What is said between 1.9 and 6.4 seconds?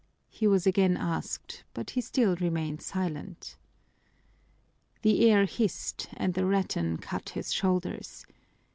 he still remained silent. The air hissed and